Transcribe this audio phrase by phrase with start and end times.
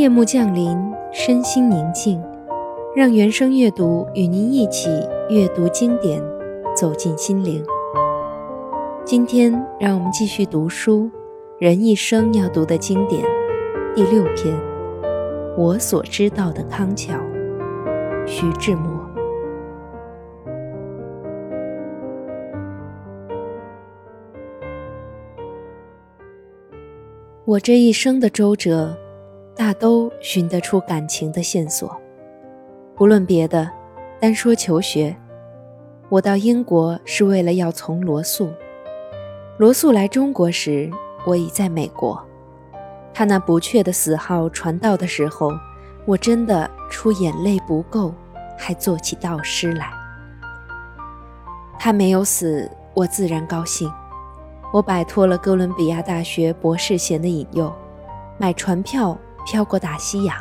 [0.00, 0.78] 夜幕降临，
[1.12, 2.24] 身心宁静，
[2.96, 4.88] 让原声阅读与您一起
[5.28, 6.22] 阅读经典，
[6.74, 7.62] 走进心灵。
[9.04, 11.02] 今天，让我们继续读书
[11.58, 13.22] 《人一生要读的经典》
[13.94, 14.56] 第六篇
[15.58, 17.12] 《我所知道的康桥》，
[18.26, 18.98] 徐志摩。
[27.44, 28.96] 我这一生的周折，
[29.70, 31.96] 大都寻得出感情的线索。
[32.96, 33.70] 不论别的，
[34.18, 35.16] 单说求学，
[36.08, 38.50] 我到英国是为了要从罗素。
[39.58, 40.90] 罗素来中国时，
[41.24, 42.20] 我已在美国。
[43.14, 45.52] 他那不确的死号传到的时候，
[46.04, 48.12] 我真的出眼泪不够，
[48.58, 49.88] 还做起悼诗来。
[51.78, 53.88] 他没有死，我自然高兴。
[54.72, 57.72] 我摆脱了哥伦比亚大学博士衔的引诱，
[58.36, 59.16] 买船票
[59.46, 60.36] 飘过大西洋，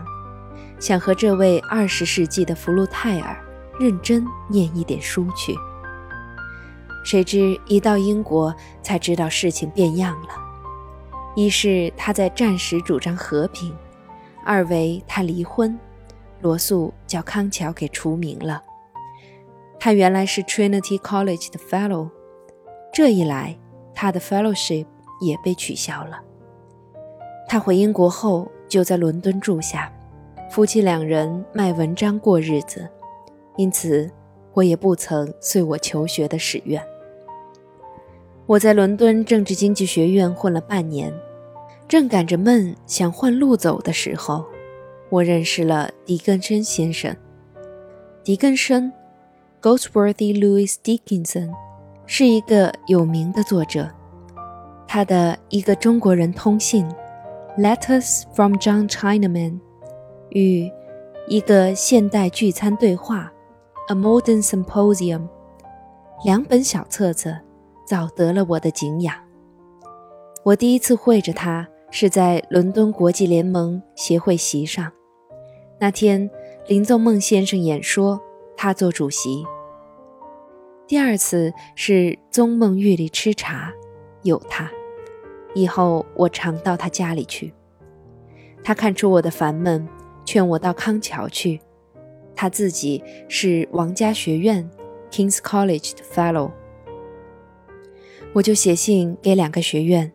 [0.79, 3.37] 想和这位二十世纪的福禄泰尔
[3.79, 5.55] 认真念一点书去。
[7.03, 10.29] 谁知一到英国，才知道事情变样了：
[11.35, 13.71] 一是他在战时主张和平；
[14.45, 15.79] 二为他离婚，
[16.41, 18.61] 罗素叫康桥给除名了。
[19.79, 22.09] 他原来是 Trinity College 的 Fellow，
[22.93, 23.57] 这一来。
[24.01, 24.85] 他的 fellowship
[25.19, 26.21] 也被取消了。
[27.49, 29.91] 他回英国后就在伦敦住下，
[30.49, 32.87] 夫妻两人卖文章过日子，
[33.57, 34.09] 因此
[34.53, 36.81] 我也不曾遂我求学的使愿。
[38.45, 41.13] 我在伦敦政治经济学院混了半年，
[41.87, 44.45] 正赶着闷想换路走的时候，
[45.09, 47.13] 我认识了狄更森先生。
[48.23, 48.93] 狄更森
[49.59, 51.51] g o s w o r t h y Louis Dickinson）。
[52.11, 53.87] 是一个有名的作者，
[54.87, 56.83] 他的一个中国人通信
[57.59, 59.51] 《Letters from John Chinaman》
[60.29, 60.71] 与
[61.27, 63.33] 一个现代聚餐对话
[63.93, 65.19] 《A Modern Symposium》
[66.23, 67.37] 两本小册子，
[67.85, 69.13] 早得了我的敬仰。
[70.45, 74.89] 我第一次会着他是在伦敦国际联盟协会席上，
[75.81, 76.31] 那天
[76.65, 78.21] 林宗孟先生演说，
[78.55, 79.45] 他做主席。
[80.87, 83.73] 第二次是宗梦玉里吃茶，
[84.23, 84.71] 有他。
[85.53, 87.53] 以后我常到他家里去。
[88.63, 89.87] 他看出我的烦闷，
[90.25, 91.59] 劝我到康桥去。
[92.35, 94.69] 他自己是王家学院
[95.11, 96.51] （King's College） 的 Fellow。
[98.33, 100.11] 我就写信给两个学院，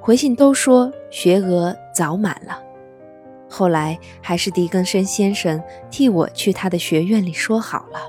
[0.00, 2.60] 回信都说学额早满了。
[3.48, 8.00] 后来还是狄更生先生替我去他的学院里说好了。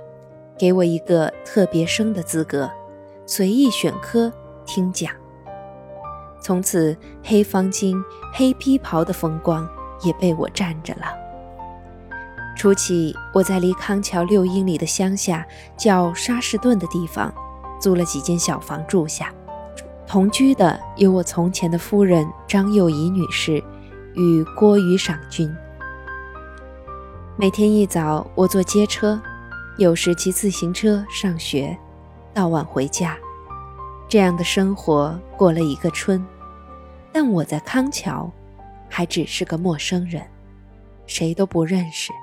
[0.58, 2.72] 给我一个特别生的资格，
[3.26, 4.32] 随意选科
[4.66, 5.14] 听讲。
[6.44, 7.96] 从此，黑方巾、
[8.34, 9.68] 黑披袍的风光
[10.04, 11.06] 也被我占着了。
[12.56, 15.46] 初起，我在离康桥六英里的乡下
[15.78, 17.34] 叫沙士顿的地方，
[17.80, 19.34] 租了几间小房住下。
[20.06, 23.64] 同居的有我从前的夫人张幼仪女士
[24.14, 25.50] 与郭宇赏君。
[27.38, 29.20] 每天一早，我坐街车。
[29.78, 31.76] 有时骑自行车上学，
[32.32, 33.18] 到晚回家，
[34.14, 36.24] 这样的生活过了一个春。
[37.12, 38.32] 但我在康桥，
[38.88, 40.22] 还只是个陌生人，
[41.08, 42.14] 谁都不认识。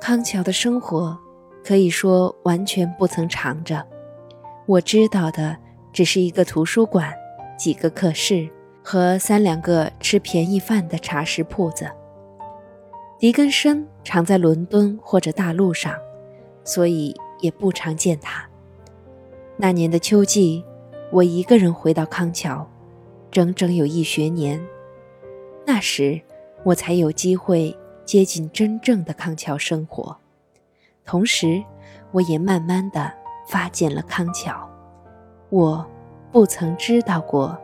[0.00, 1.16] 康桥的生活
[1.64, 3.86] 可以说完全不曾尝着。
[4.66, 5.56] 我知道的
[5.92, 7.14] 只是一个图书馆、
[7.56, 8.50] 几个课室
[8.82, 11.88] 和三两个吃便宜饭的茶食铺子。
[13.16, 15.94] 狄更生常在伦敦或者大陆上。
[16.64, 18.44] 所以也不常见他。
[19.56, 20.64] 那年的秋季，
[21.12, 22.64] 我一个人回到康桥，
[23.30, 24.60] 整整有一学年。
[25.66, 26.20] 那时，
[26.62, 30.16] 我才有机会接近真正的康桥生活，
[31.04, 31.62] 同时，
[32.12, 33.12] 我也慢慢的
[33.48, 34.68] 发现了康桥。
[35.48, 35.84] 我
[36.30, 37.58] 不曾知道过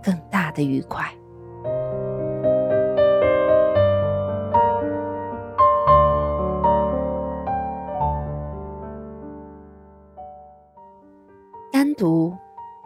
[0.00, 1.12] 更大的愉快。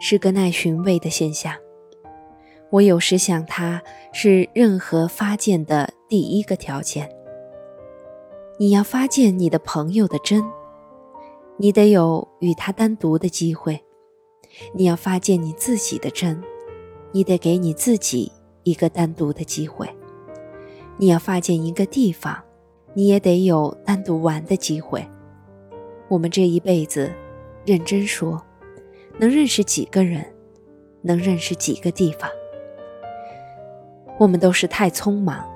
[0.09, 1.53] 是个耐寻味的现象。
[2.69, 3.83] 我有时想，它
[4.13, 7.11] 是任何发现的第一个条件。
[8.57, 10.41] 你要发现你的朋友的真，
[11.57, 13.77] 你得有与他单独的机会；
[14.73, 16.41] 你要发现你自己的真，
[17.11, 18.31] 你得给你自己
[18.63, 19.85] 一个单独的机会；
[20.95, 22.41] 你要发现一个地方，
[22.93, 25.05] 你也得有单独玩的机会。
[26.07, 27.11] 我们这一辈子，
[27.65, 28.41] 认真说。
[29.19, 30.23] 能认识几个人，
[31.01, 32.29] 能认识几个地方？
[34.19, 35.47] 我们都是太匆忙，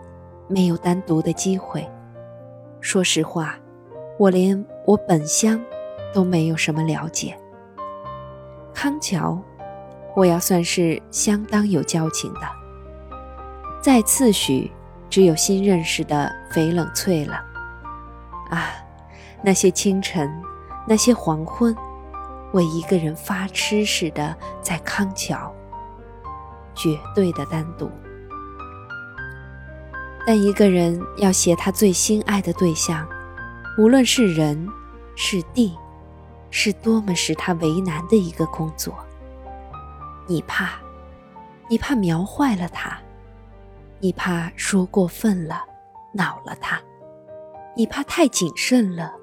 [0.48, 1.88] 没有单独的机会。
[2.80, 3.58] 说实话，
[4.18, 5.64] 我连我本乡
[6.14, 7.38] 都没有什么了解。
[8.74, 9.40] 康桥，
[10.16, 12.42] 我要算是相当有交情的。
[13.82, 14.72] 再次许，
[15.10, 17.34] 只有新认识的翡冷翠了。
[18.50, 18.74] 啊，
[19.44, 20.32] 那些清晨，
[20.88, 21.76] 那些黄昏，
[22.52, 25.54] 我一个人发痴似的在康桥，
[26.76, 27.90] 绝对的单独。
[30.26, 33.08] 但一个人要写他最心爱的对象，
[33.78, 34.68] 无论是人，
[35.16, 35.78] 是地。
[36.54, 38.94] 是多么使他为难的一个工作。
[40.28, 40.72] 你怕，
[41.70, 43.00] 你怕描坏了他，
[44.02, 45.64] 你怕说过分了，
[46.12, 46.78] 恼了他，
[47.74, 49.14] 你怕太谨慎了，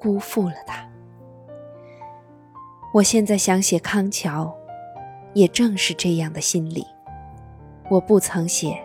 [0.00, 0.82] 辜负了他。
[2.92, 4.54] 我现在想写康桥，
[5.32, 6.86] 也正是这样的心理。
[7.88, 8.78] 我不曾写，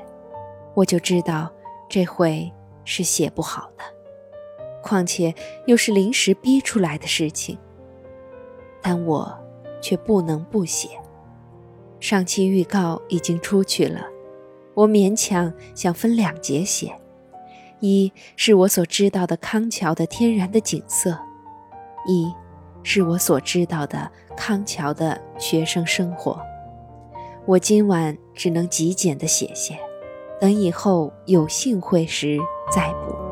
[0.73, 1.51] 我就知道
[1.89, 2.49] 这回
[2.85, 3.83] 是写不好的，
[4.81, 7.57] 况且又是临时逼出来的事情。
[8.81, 9.37] 但我
[9.81, 10.87] 却不能不写。
[11.99, 14.05] 上期预告已经出去了，
[14.73, 16.95] 我勉强想分两节写：
[17.81, 21.19] 一是我所知道的康桥的天然的景色，
[22.07, 22.31] 一
[22.89, 26.39] 是我所知道的康桥的学生生活。
[27.45, 29.77] 我今晚只能极简的写写，
[30.39, 32.39] 等以后有幸会时
[32.73, 33.26] 再补。